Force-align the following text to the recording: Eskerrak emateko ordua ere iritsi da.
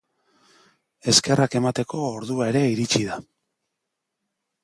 Eskerrak 1.13 1.57
emateko 1.59 2.01
ordua 2.15 2.49
ere 2.53 2.65
iritsi 2.71 3.03
da. 3.13 3.21